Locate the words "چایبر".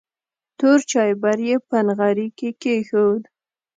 0.91-1.37